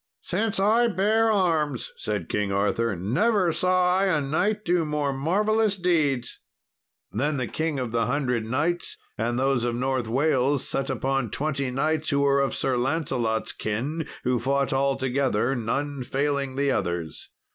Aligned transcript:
"Since 0.23 0.59
I 0.59 0.87
bare 0.87 1.31
arms," 1.31 1.91
said 1.95 2.27
King 2.27 2.51
Arthur, 2.51 2.95
"never 2.95 3.51
saw 3.51 3.99
I 3.99 4.05
a 4.05 4.19
knight 4.19 4.65
do 4.65 4.83
more 4.83 5.13
marvellous 5.13 5.77
deeds." 5.77 6.39
Then 7.11 7.37
the 7.37 7.45
King 7.45 7.77
of 7.77 7.91
the 7.91 8.07
Hundred 8.07 8.43
Knights 8.43 8.97
and 9.15 9.37
those 9.37 9.63
of 9.63 9.75
North 9.75 10.07
Wales, 10.07 10.67
set 10.67 10.89
upon 10.89 11.29
twenty 11.29 11.69
knights 11.69 12.09
who 12.09 12.21
were 12.21 12.41
of 12.41 12.55
Sir 12.55 12.77
Lancelot's 12.77 13.51
kin, 13.51 14.07
who 14.23 14.39
fought 14.39 14.73
all 14.73 14.95
together, 14.97 15.53
none 15.55 16.01
failing 16.01 16.55
the 16.55 16.71
others. 16.71 17.29